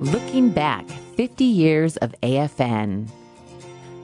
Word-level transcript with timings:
Looking 0.00 0.50
back 0.50 0.86
50 1.16 1.44
years 1.44 1.96
of 1.98 2.14
AFN. 2.20 3.08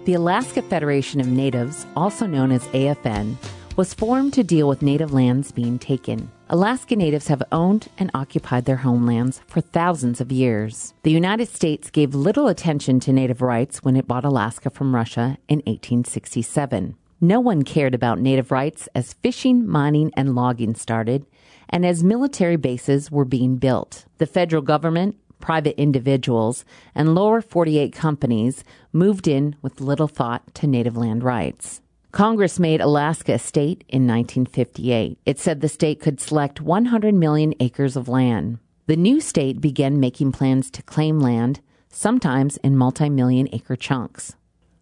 The 0.04 0.14
Alaska 0.14 0.62
Federation 0.62 1.20
of 1.20 1.26
Natives, 1.26 1.84
also 1.96 2.26
known 2.26 2.52
as 2.52 2.64
AFN, 2.68 3.36
was 3.74 3.92
formed 3.92 4.32
to 4.34 4.44
deal 4.44 4.68
with 4.68 4.82
native 4.82 5.12
lands 5.12 5.50
being 5.50 5.80
taken. 5.80 6.30
Alaska 6.48 6.94
Natives 6.94 7.26
have 7.26 7.42
owned 7.50 7.88
and 7.98 8.08
occupied 8.14 8.66
their 8.66 8.76
homelands 8.76 9.40
for 9.48 9.60
thousands 9.60 10.20
of 10.20 10.30
years. 10.30 10.94
The 11.02 11.10
United 11.10 11.48
States 11.48 11.90
gave 11.90 12.14
little 12.14 12.46
attention 12.46 13.00
to 13.00 13.12
Native 13.12 13.42
rights 13.42 13.82
when 13.82 13.96
it 13.96 14.06
bought 14.06 14.24
Alaska 14.24 14.70
from 14.70 14.94
Russia 14.94 15.38
in 15.48 15.58
1867. 15.66 16.94
No 17.20 17.40
one 17.40 17.62
cared 17.62 17.96
about 17.96 18.20
Native 18.20 18.52
rights 18.52 18.88
as 18.94 19.14
fishing, 19.14 19.66
mining, 19.66 20.12
and 20.16 20.36
logging 20.36 20.76
started, 20.76 21.26
and 21.68 21.84
as 21.84 22.04
military 22.04 22.56
bases 22.56 23.10
were 23.10 23.24
being 23.24 23.56
built. 23.56 24.04
The 24.18 24.26
federal 24.26 24.62
government 24.62 25.16
private 25.40 25.80
individuals, 25.80 26.64
and 26.94 27.14
lower 27.14 27.40
48 27.40 27.92
companies 27.92 28.62
moved 28.92 29.26
in 29.26 29.56
with 29.62 29.80
little 29.80 30.08
thought 30.08 30.54
to 30.54 30.66
native 30.66 30.96
land 30.96 31.24
rights. 31.24 31.80
Congress 32.12 32.58
made 32.58 32.80
Alaska 32.80 33.34
a 33.34 33.38
state 33.38 33.84
in 33.88 34.06
1958. 34.06 35.18
It 35.24 35.38
said 35.38 35.60
the 35.60 35.68
state 35.68 36.00
could 36.00 36.20
select 36.20 36.60
100 36.60 37.14
million 37.14 37.54
acres 37.60 37.96
of 37.96 38.08
land. 38.08 38.58
The 38.86 38.96
new 38.96 39.20
state 39.20 39.60
began 39.60 40.00
making 40.00 40.32
plans 40.32 40.70
to 40.72 40.82
claim 40.82 41.20
land, 41.20 41.60
sometimes 41.88 42.56
in 42.58 42.76
multi 42.76 43.08
million 43.08 43.48
acre 43.52 43.76
chunks. 43.76 44.34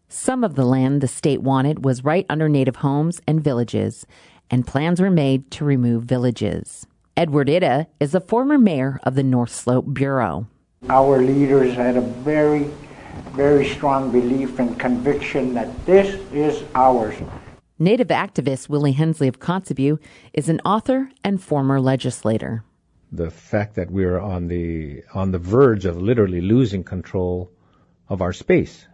Some 0.09 0.43
of 0.43 0.54
the 0.54 0.65
land 0.65 1.02
the 1.02 1.09
state 1.09 1.43
wanted 1.43 1.84
was 1.84 2.02
right 2.02 2.24
under 2.30 2.48
native 2.48 2.77
homes 2.77 3.20
and 3.27 3.45
villages, 3.45 4.06
and 4.51 4.66
plans 4.66 4.98
were 4.98 5.10
made 5.10 5.51
to 5.51 5.66
remove 5.66 6.04
villages. 6.04 6.87
Edward 7.15 7.48
Itta 7.48 7.88
is 8.01 8.12
the 8.12 8.20
former 8.20 8.56
mayor 8.56 9.01
of 9.02 9.16
the 9.16 9.23
North 9.23 9.51
Slope 9.51 9.84
Borough. 9.84 10.46
Our 10.91 11.20
leaders 11.20 11.74
had 11.74 11.98
a 11.98 12.01
very, 12.01 12.70
very 13.33 13.69
strong 13.69 14.10
belief 14.10 14.59
and 14.59 14.80
conviction 14.80 15.52
that 15.52 15.85
this 15.85 16.18
is 16.32 16.65
ours. 16.74 17.15
Native 17.79 18.09
activist 18.09 18.71
Willie 18.71 18.93
Hensley 18.93 19.29
of 19.29 19.38
Kotzebue 19.38 19.99
is 20.32 20.49
an 20.49 20.60
author 20.65 21.10
and 21.23 21.43
former 21.43 21.79
legislator. 21.79 22.65
The 23.12 23.30
fact 23.30 23.74
that 23.74 23.90
we're 23.90 24.18
on 24.18 24.49
the 24.49 25.02
on 25.15 25.30
the 25.30 25.38
verge 25.38 25.85
of 25.85 26.01
literally 26.01 26.40
losing 26.40 26.85
control 26.85 27.52
of 28.09 28.23
our 28.23 28.32
space 28.32 28.87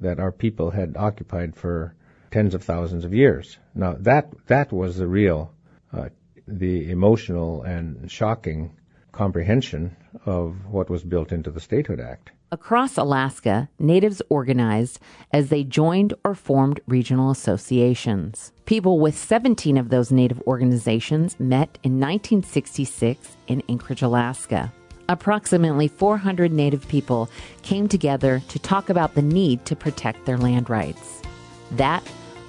that 0.00 0.20
our 0.20 0.32
people 0.32 0.70
had 0.70 0.96
occupied 0.96 1.56
for 1.56 1.96
tens 2.30 2.54
of 2.54 2.62
thousands 2.62 3.04
of 3.04 3.12
years. 3.12 3.58
Now 3.74 3.96
that 3.98 4.30
that 4.46 4.72
was 4.72 4.96
the 4.96 5.08
real 5.08 5.52
uh, 5.92 6.10
the 6.46 6.90
emotional 6.90 7.62
and 7.62 8.08
shocking 8.10 8.76
comprehension 9.20 9.94
of 10.24 10.54
what 10.72 10.88
was 10.88 11.04
built 11.04 11.30
into 11.30 11.50
the 11.50 11.60
Statehood 11.60 12.00
Act. 12.00 12.30
Across 12.50 12.96
Alaska, 12.96 13.68
natives 13.78 14.22
organized 14.30 14.98
as 15.30 15.50
they 15.50 15.62
joined 15.62 16.14
or 16.24 16.34
formed 16.34 16.80
regional 16.86 17.30
associations. 17.30 18.50
People 18.64 18.98
with 18.98 19.14
17 19.14 19.76
of 19.76 19.90
those 19.90 20.10
native 20.10 20.40
organizations 20.46 21.38
met 21.38 21.68
in 21.82 22.00
1966 22.00 23.36
in 23.46 23.62
Anchorage, 23.68 24.00
Alaska. 24.00 24.72
Approximately 25.10 25.88
400 25.88 26.50
native 26.50 26.88
people 26.88 27.28
came 27.60 27.88
together 27.88 28.40
to 28.48 28.58
talk 28.58 28.88
about 28.88 29.14
the 29.14 29.20
need 29.20 29.66
to 29.66 29.76
protect 29.76 30.24
their 30.24 30.38
land 30.38 30.70
rights. 30.70 31.20
That 31.72 32.02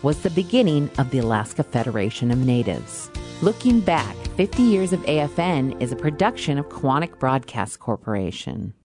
was 0.03 0.21
the 0.21 0.29
beginning 0.29 0.89
of 0.97 1.09
the 1.09 1.19
Alaska 1.19 1.63
Federation 1.63 2.31
of 2.31 2.37
Natives. 2.37 3.11
Looking 3.41 3.81
Back 3.81 4.15
50 4.37 4.63
Years 4.63 4.93
of 4.93 5.01
AFN 5.01 5.81
is 5.81 5.91
a 5.91 5.95
production 5.95 6.57
of 6.57 6.69
Koahnic 6.69 7.19
Broadcast 7.19 7.79
Corporation. 7.79 8.73